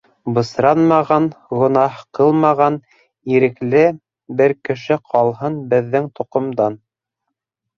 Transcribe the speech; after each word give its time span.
Бысранмаған, 0.35 1.25
гонаһ 1.59 1.99
ҡылмаған, 2.19 2.79
ирекле 3.35 3.83
бер 4.41 4.57
кеше 4.71 4.99
ҡалһын 5.13 5.61
беҙҙең 5.75 6.09
тоҡомдан?!. 6.21 6.81